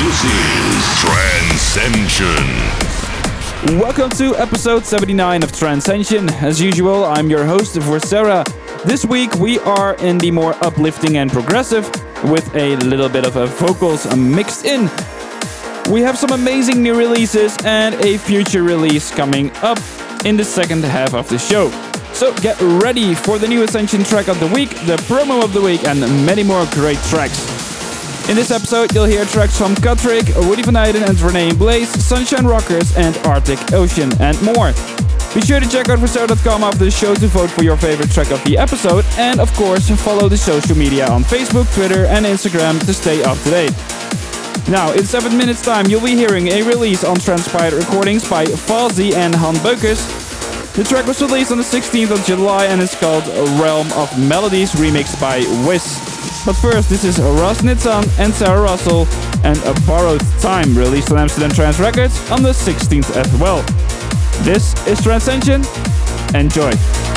[0.00, 2.46] this is Trancescension.
[3.78, 6.32] Welcome to episode 79 of Trancescension.
[6.40, 8.46] As usual, I'm your host, Vorcera.
[8.84, 11.84] This week we are in the more uplifting and progressive,
[12.24, 14.88] with a little bit of a vocals mixed in.
[15.92, 19.78] We have some amazing new releases and a future release coming up
[20.24, 21.68] in the second half of the show.
[22.14, 25.60] So get ready for the new Ascension track of the week, the promo of the
[25.60, 27.59] week, and many more great tracks.
[28.28, 32.46] In this episode, you'll hear tracks from Katrik, Woody Van Eyden and Rene Ablaze, Sunshine
[32.46, 34.72] Rockers, and Arctic Ocean, and more.
[35.34, 38.30] Be sure to check out vorcera.com after the show to vote for your favorite track
[38.30, 42.78] of the episode, and of course, follow the social media on Facebook, Twitter, and Instagram
[42.86, 43.74] to stay up to date.
[44.68, 49.14] Now, in 7 minutes time, you'll be hearing a release on Trancespired Recordings by FAWZY
[49.14, 50.02] and Han Beukers.
[50.74, 53.26] The track was released on the 16th of July and is called
[53.60, 56.09] Realm of Melodies, remixed by Wiz.
[56.46, 59.06] But first, this is Raz Nitzan and Sarah Russell
[59.44, 63.62] and A Borrowed Time, released on Amsterdam Trance Records on the 16th as well.
[64.42, 65.64] This is Trancescension.
[66.34, 67.09] Enjoy.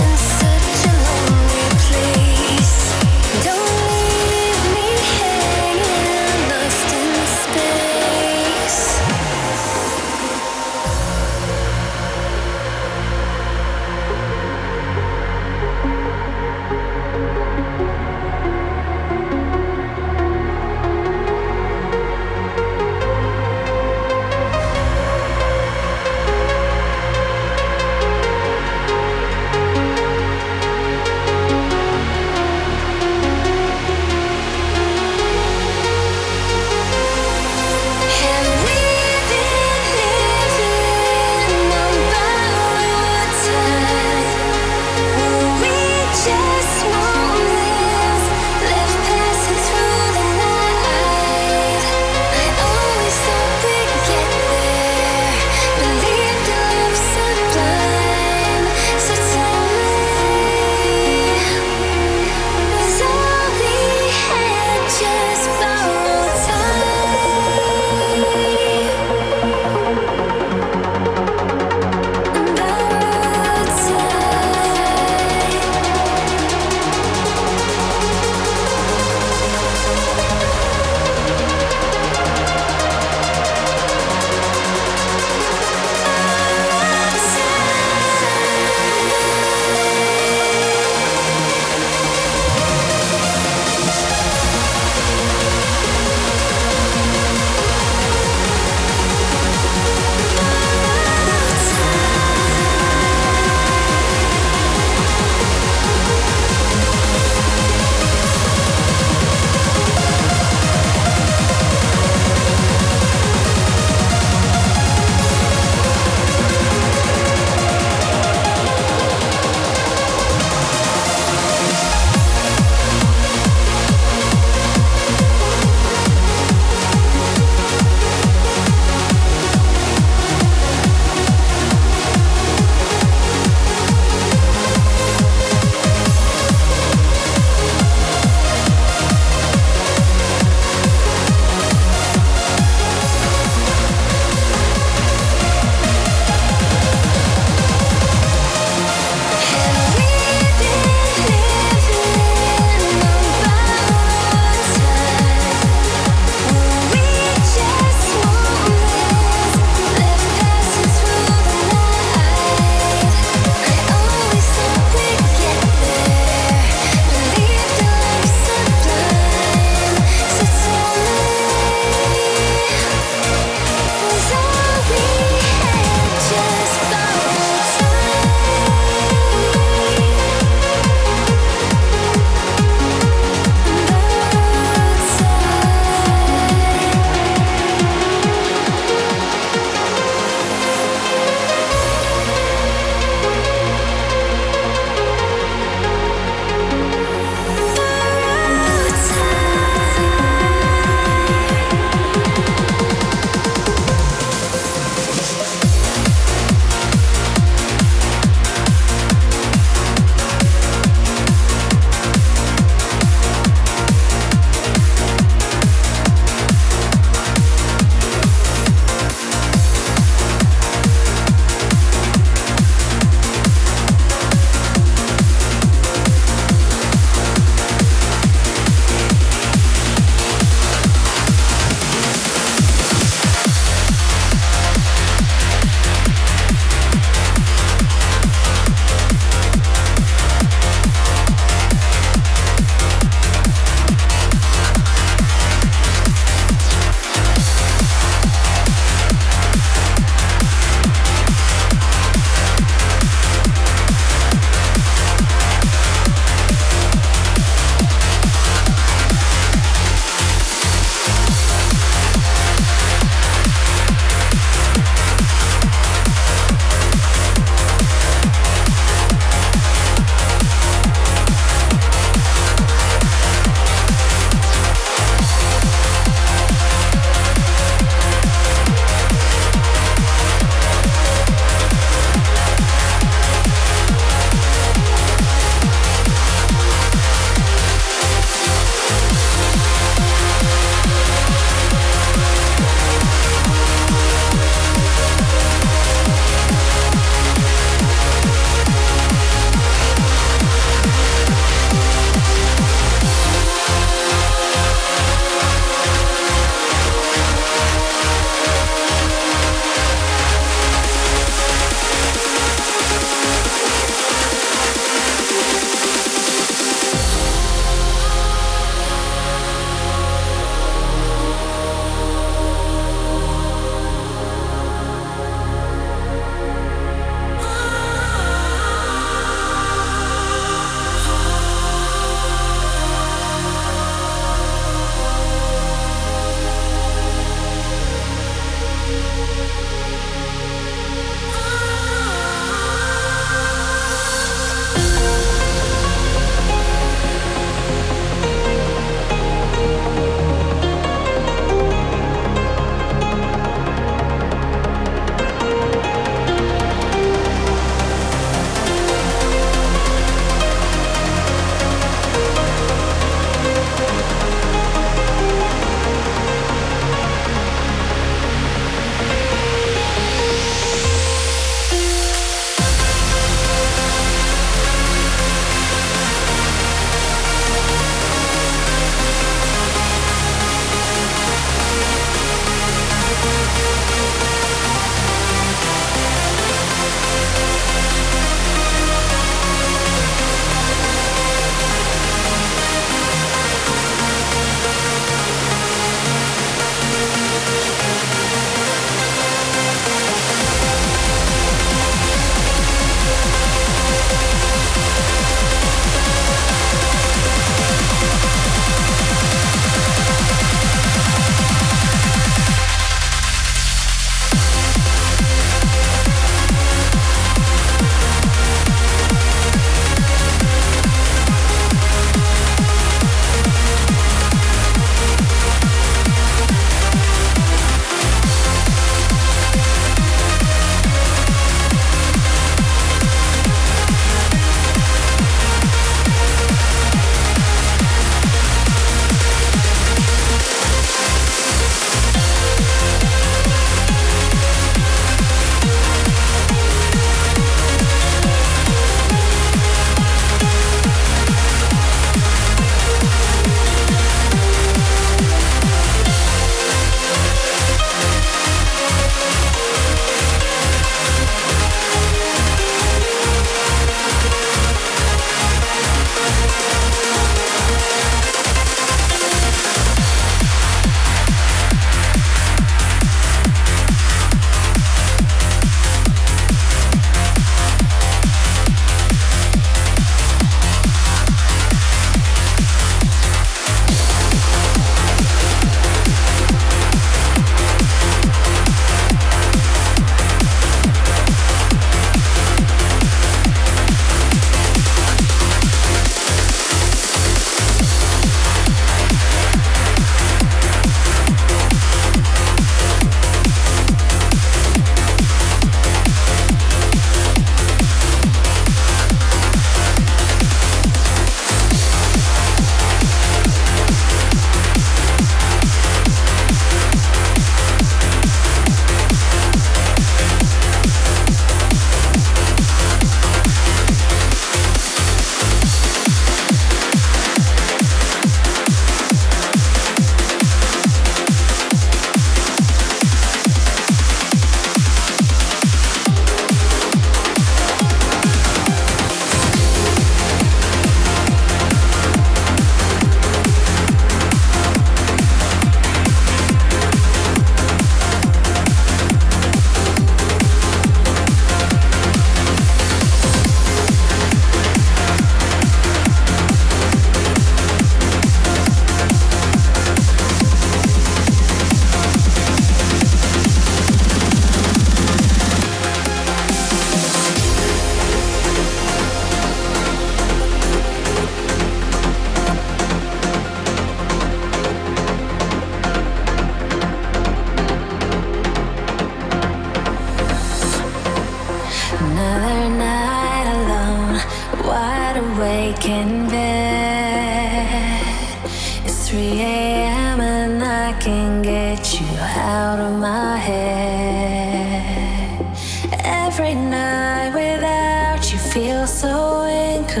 [596.36, 600.00] Every night without you feels so incomplete.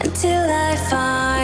[0.00, 1.39] Until I finally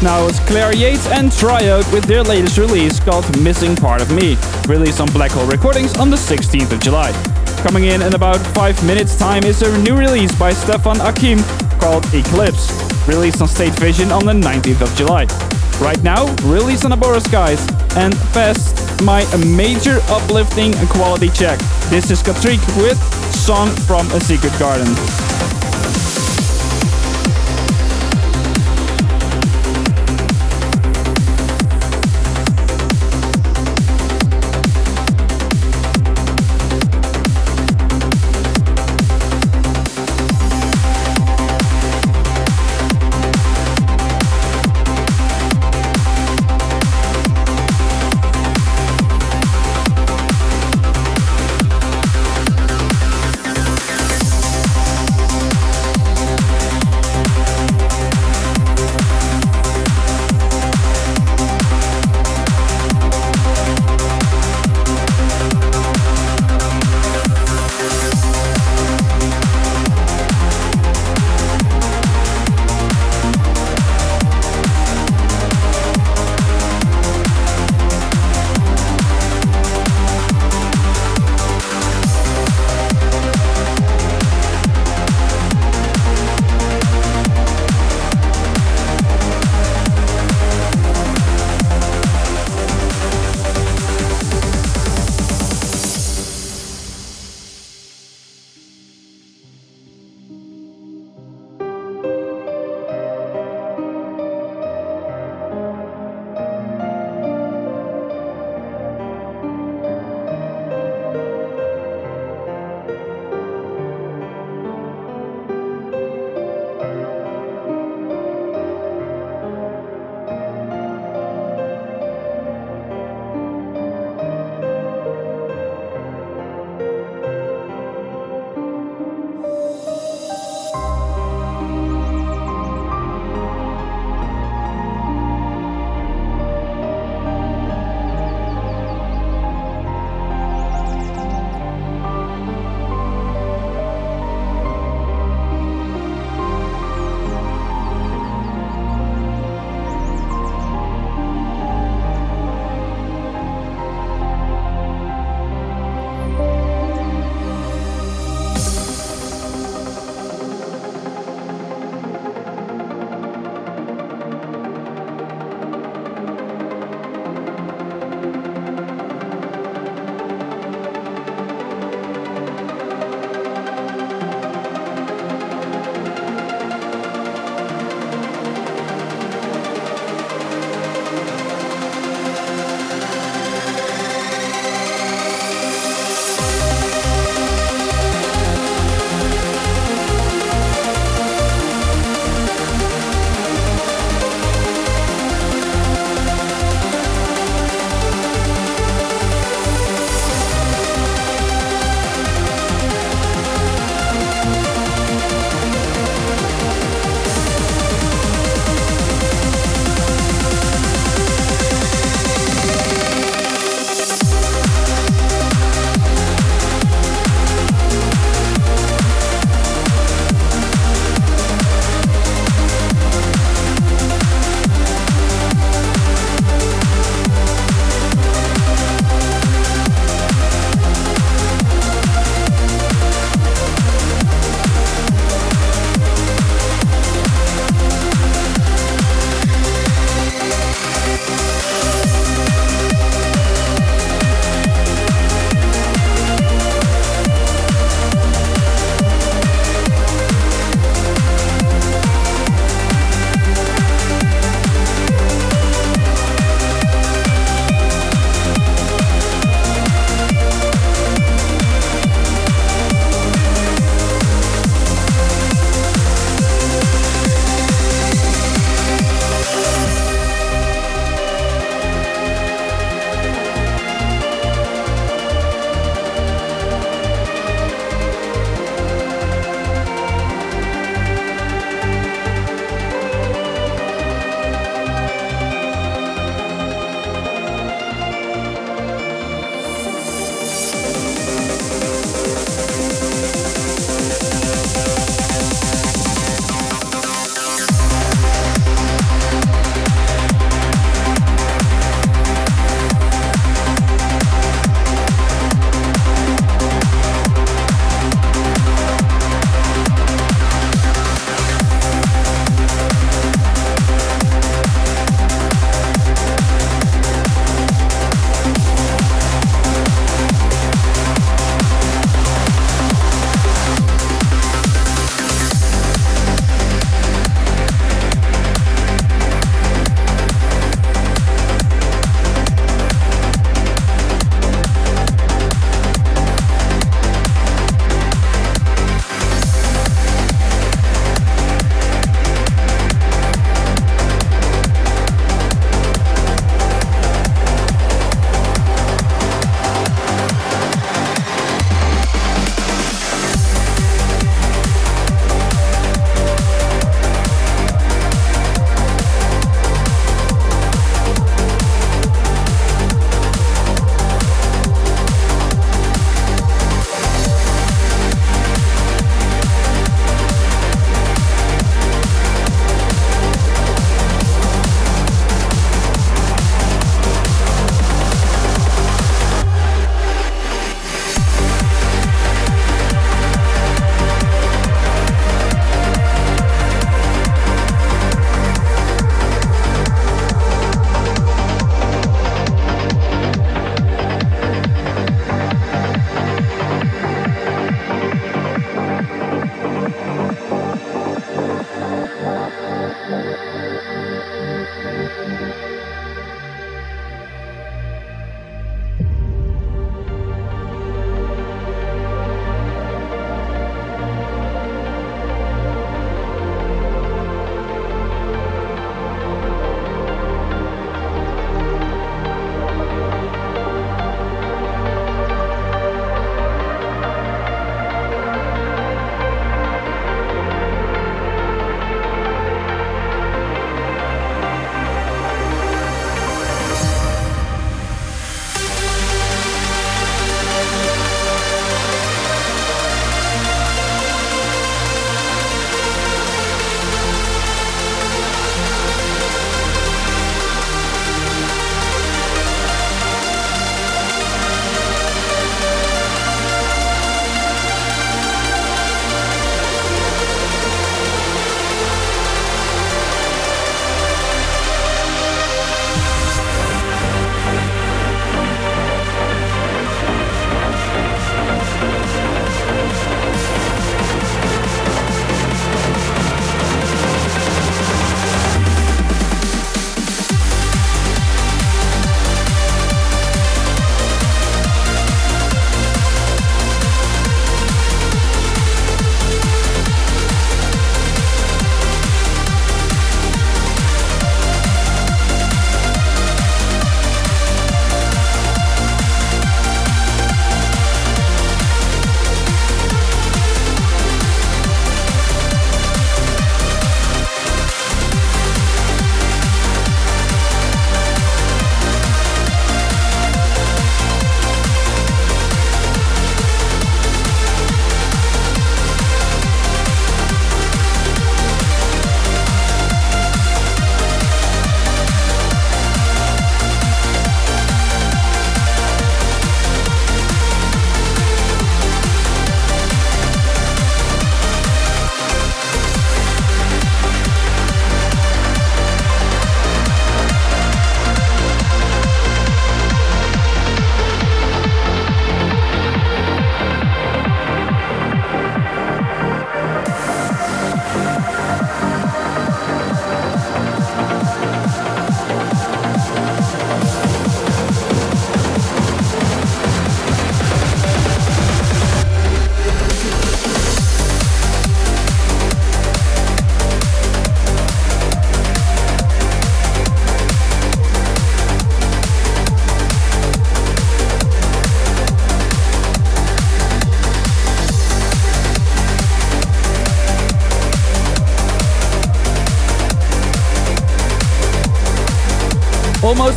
[0.00, 4.10] Just now it's Claire Yates and Triode with their latest release called Missing Part of
[4.10, 4.34] Me,
[4.66, 7.12] released on Black Hole Recordings on the 16th of July.
[7.58, 11.38] Coming in in about 5 minutes time is a new release by Stefan Achim
[11.78, 12.72] called Eclipse,
[13.06, 15.26] released on State Vision on the 19th of July.
[15.84, 17.60] Right now, released on Abora Skies
[17.96, 21.58] and Fest, my major uplifting quality check.
[21.90, 22.98] This is Katrik with
[23.34, 24.88] Song from a Secret Garden.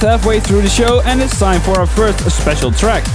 [0.04, 3.06] Halfway through the show and it's time for our first special track.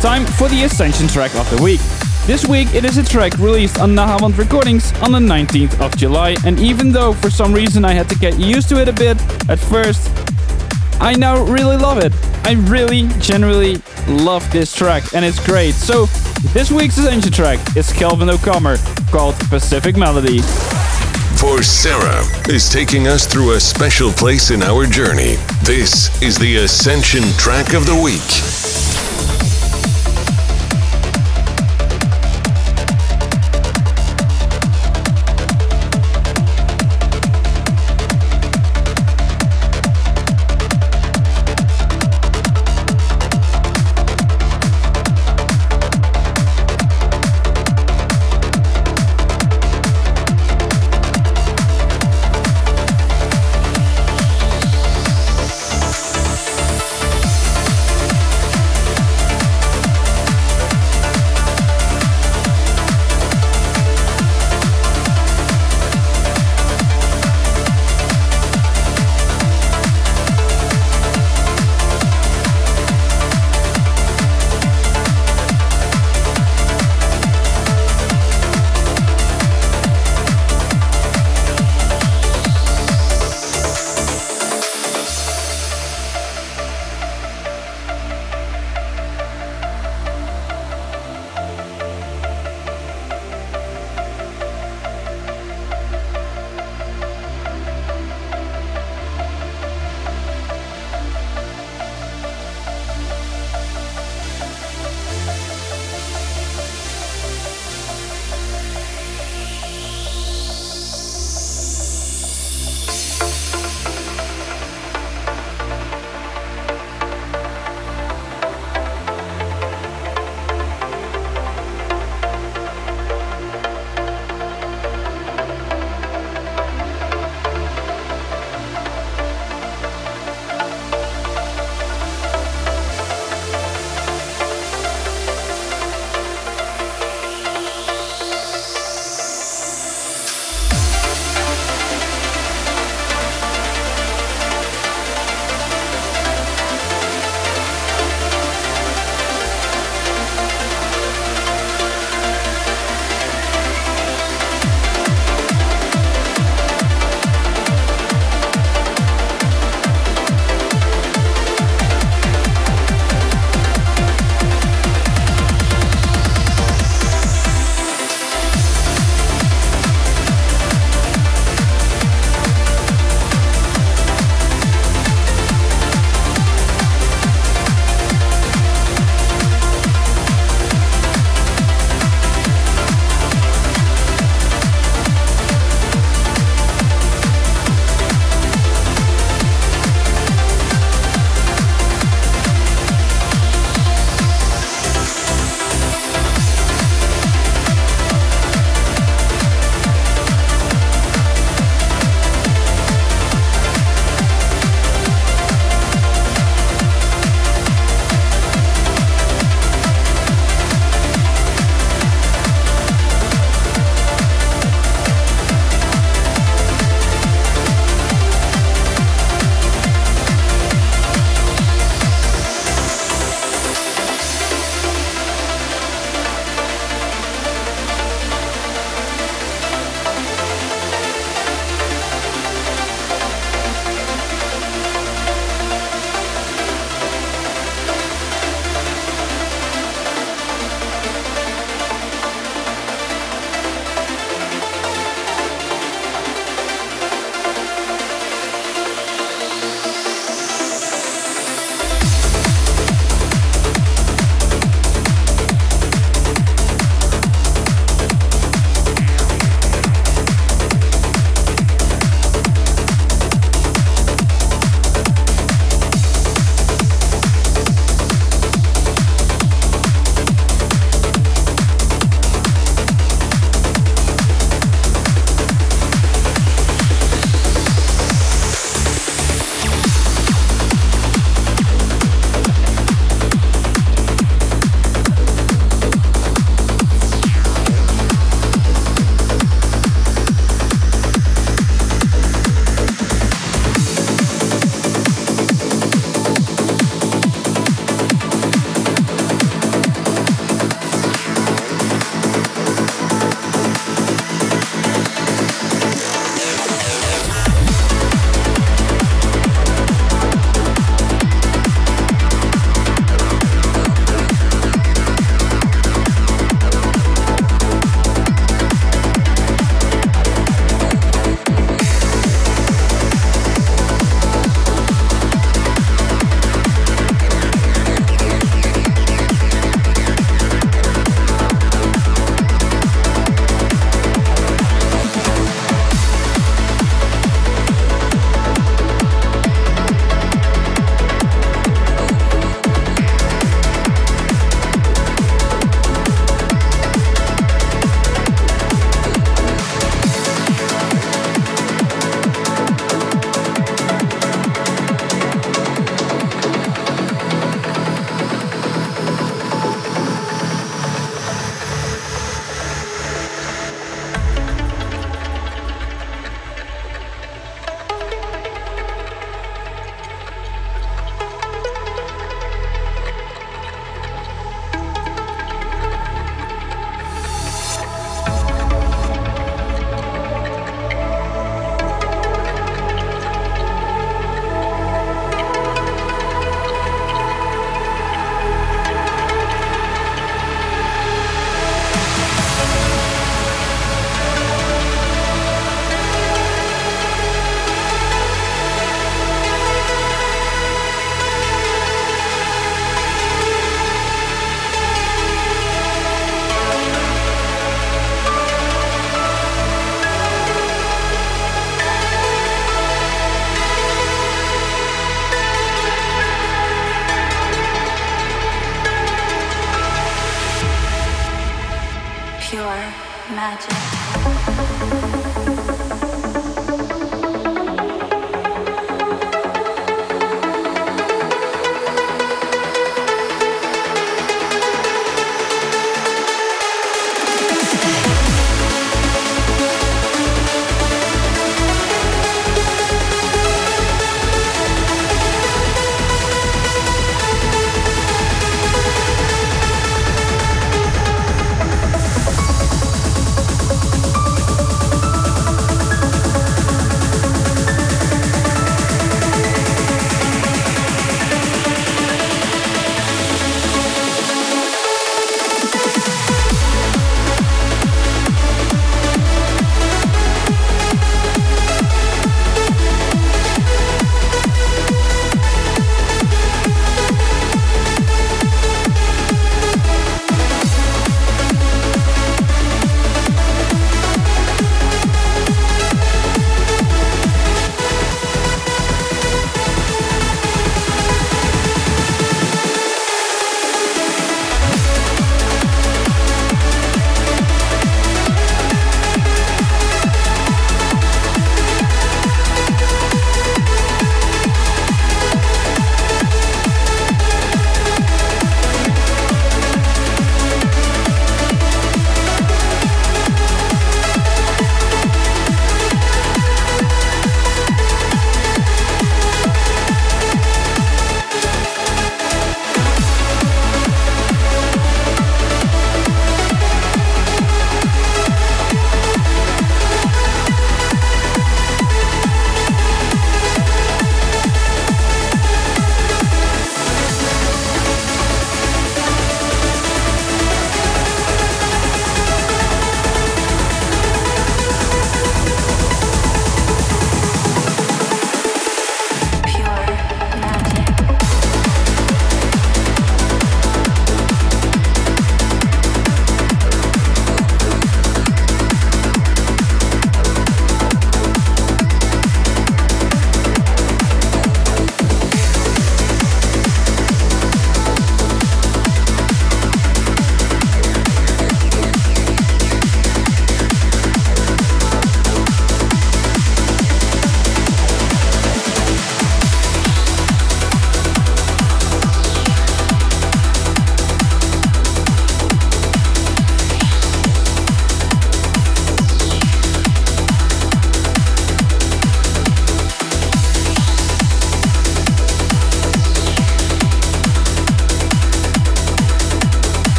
[0.00, 1.80] Time for the Ascension track of the week.
[2.28, 6.36] This week it is a track released on Nahawand Recordings on the 19th of July,
[6.46, 9.20] and even though for some reason I had to get used to it a bit
[9.50, 10.12] at first,
[11.00, 12.12] I now really love it.
[12.46, 15.74] I really, genuinely love this track, and it's great.
[15.74, 16.06] So,
[16.52, 18.76] this week's Ascension track is Kelvin O'Connor
[19.10, 20.38] called Pacific Melody.
[21.38, 22.18] Vorcera
[22.52, 25.36] is taking us through a special place in our journey.
[25.62, 28.57] This is the Ascension track of the week.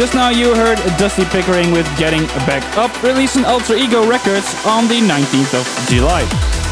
[0.00, 4.54] Just now you heard Dusty Pickering with Getting Back Up, released on Alter Ego Records
[4.64, 6.22] on the 19th of July.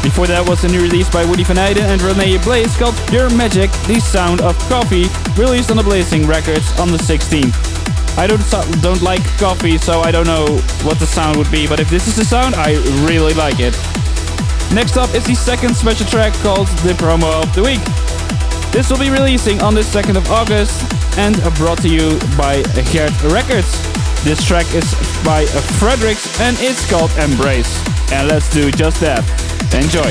[0.01, 3.29] Before that was a new release by Woody Van Eyden and Rene Ablaze called Pure
[3.37, 5.05] Magic, The Sound of Coffee,
[5.37, 7.53] released on Ablazing Records on the 16th.
[8.17, 8.41] I don't
[8.81, 12.07] don't like coffee, so I don't know what the sound would be, but if this
[12.07, 13.77] is the sound, I really like it.
[14.73, 17.85] Next up is the second special track called The Promo of the Week.
[18.73, 22.63] This will be releasing on the 2nd of August and brought to you by
[22.93, 23.67] Gert Records.
[24.23, 24.87] This track is
[25.25, 25.43] by
[25.75, 27.75] Fredix and it's called Embrace.
[28.13, 29.27] And let's do just that.
[29.75, 30.07] Enjoy.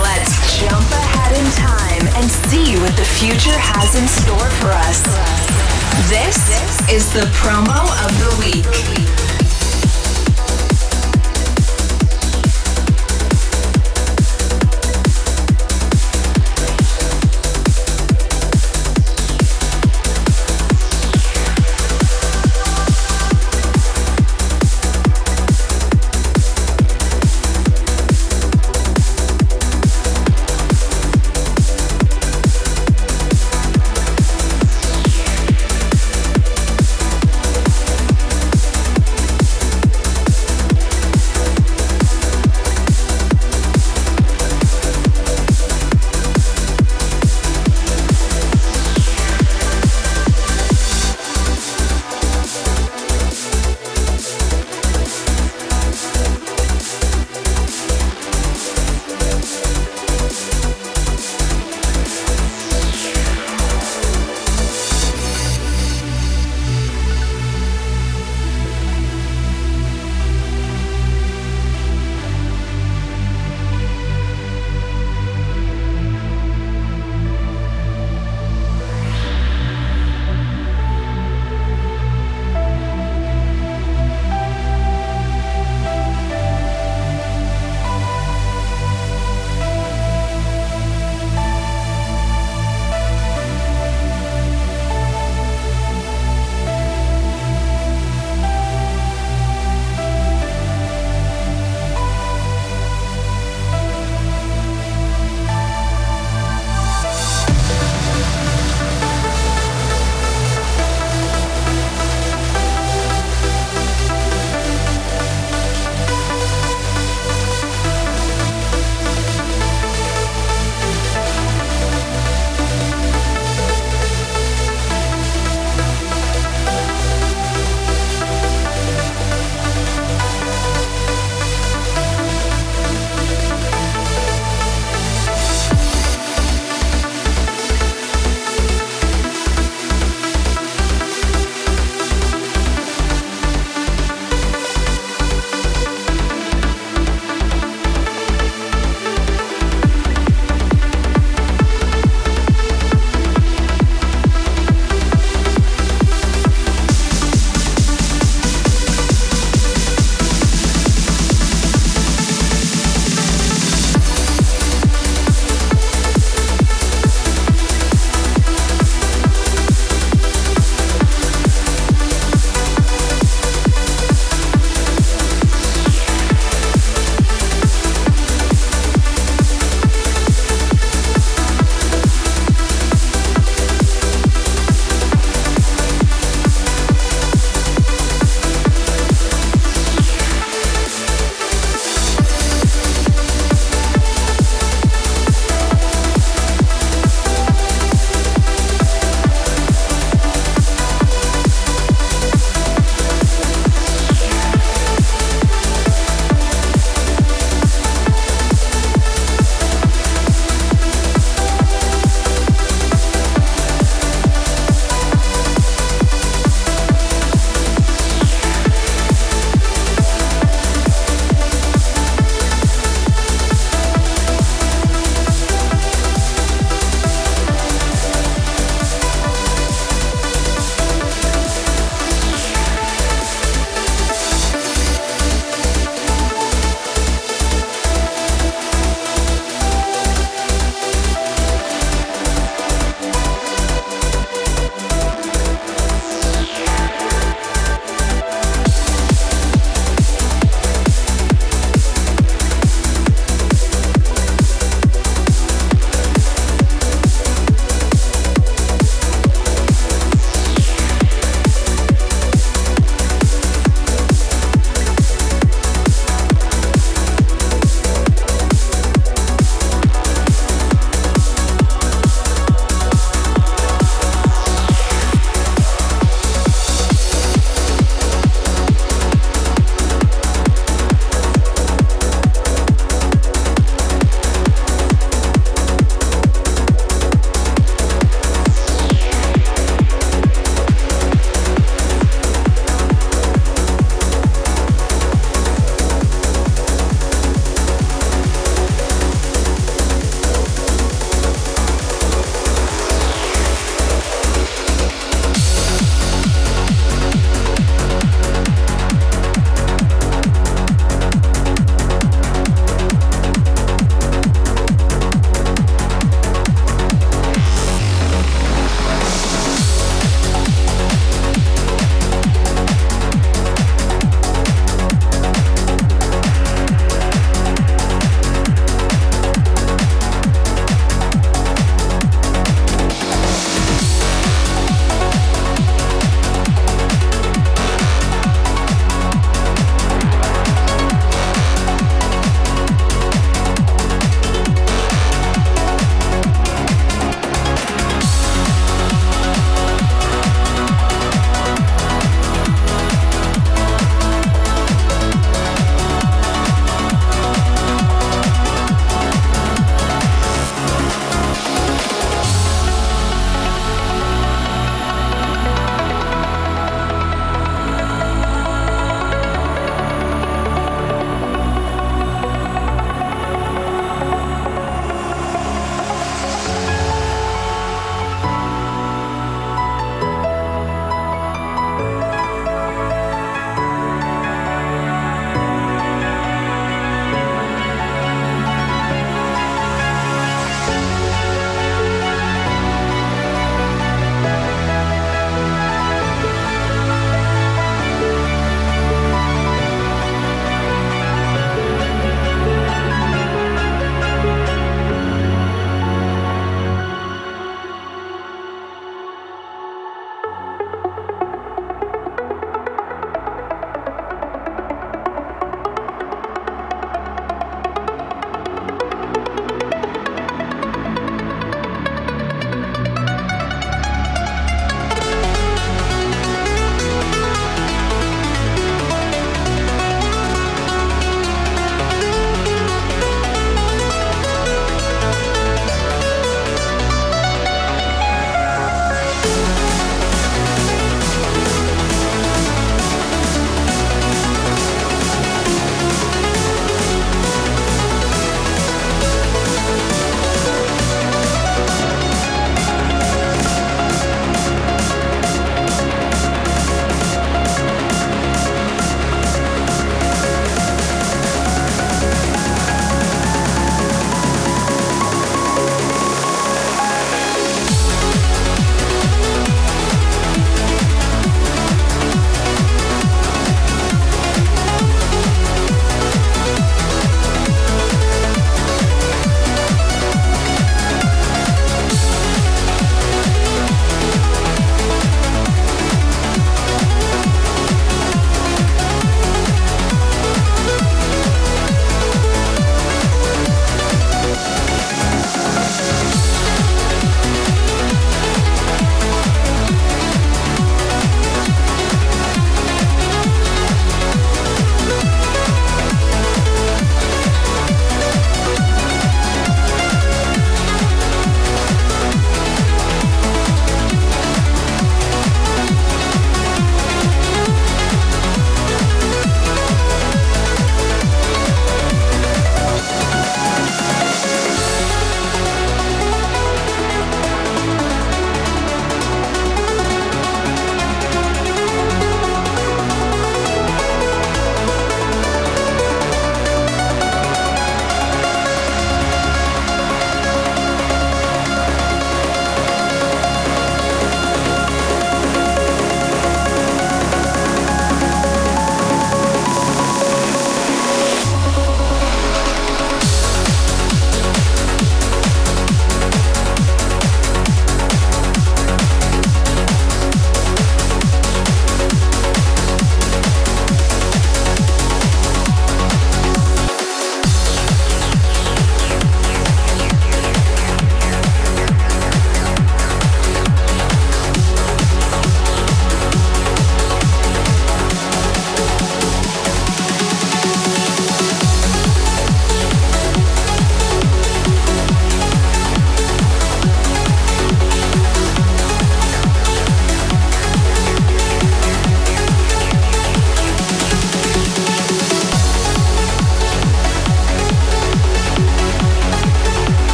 [0.00, 5.04] Let's jump ahead in time and see what the future has in store for us.
[6.08, 6.40] This
[6.90, 9.27] is the promo of the week.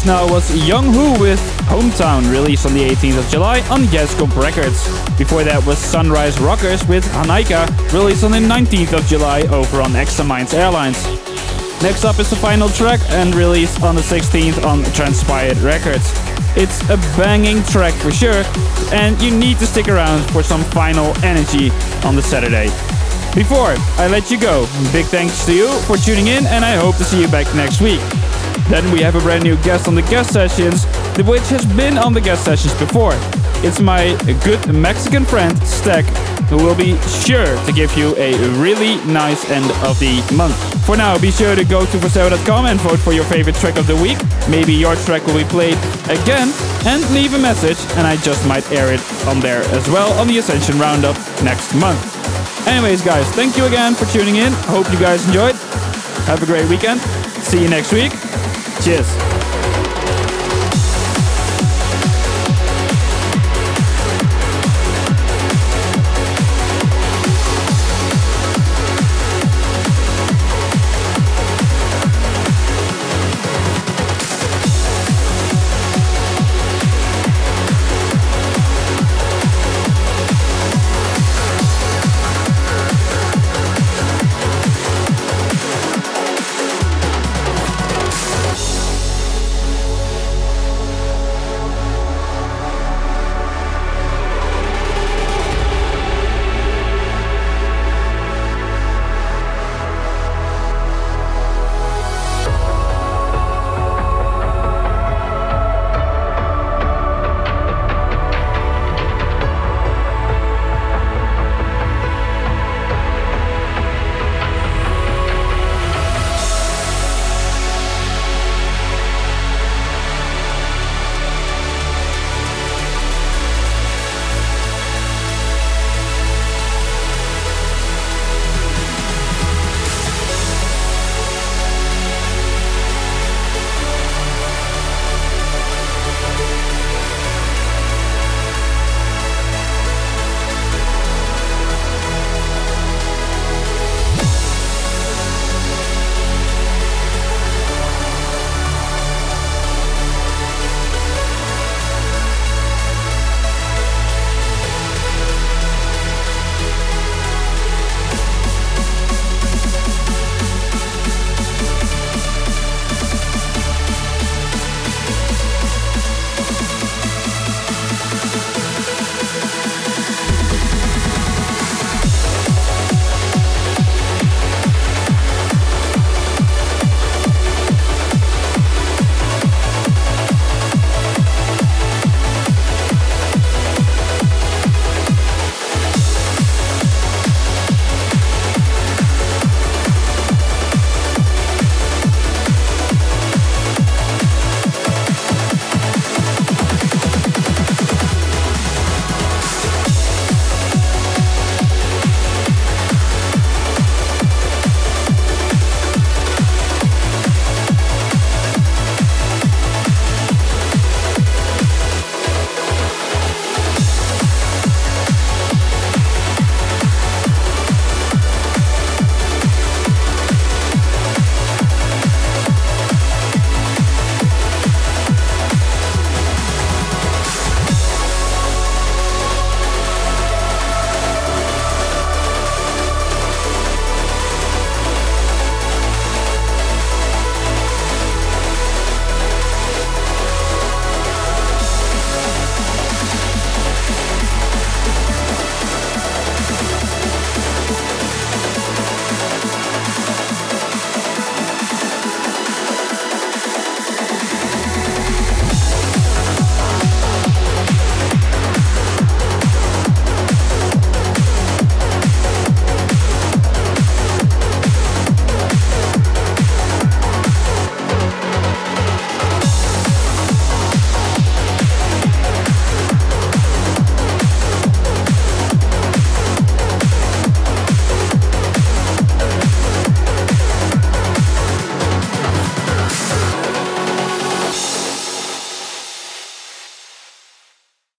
[0.00, 1.38] Just now was Younghu with
[1.68, 4.82] Hometown, released on the 18th of July on Yescomp Records.
[5.18, 9.94] Before that was Sunrise Rockers with Hanaika, released on the 19th of July over on
[9.94, 11.04] Examines Airlines.
[11.82, 16.10] Next up is the final track and released on the 16th on Trancespired Recordings.
[16.56, 18.42] It's a banging track for sure,
[18.94, 21.70] and you need to stick around for some final energy
[22.06, 22.72] on the Saturday.
[23.34, 26.96] Before I let you go, big thanks to you for tuning in, and I hope
[26.96, 28.00] to see you back next week.
[28.70, 31.98] Then we have a brand new guest on the guest sessions, the which has been
[31.98, 33.14] on the guest sessions before.
[33.66, 36.04] It's my good Mexican friend Stack,
[36.48, 36.96] who will be
[37.26, 40.54] sure to give you a really nice end of the month.
[40.86, 43.88] For now, be sure to go to vorcera.com and vote for your favorite track of
[43.88, 44.18] the week.
[44.48, 45.76] Maybe your track will be played
[46.08, 46.54] again,
[46.86, 50.28] and leave a message, and I just might air it on there as well on
[50.28, 52.00] the Trancescension Roundup next month.
[52.68, 54.52] Anyways, guys, thank you again for tuning in.
[54.70, 55.56] Hope you guys enjoyed.
[56.30, 57.00] Have a great weekend.
[57.42, 58.12] See you next week.
[58.80, 59.29] Cheers.